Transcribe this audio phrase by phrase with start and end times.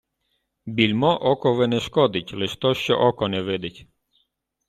[0.65, 3.87] Більмо окови не шкодить, лиш то, що око не видить.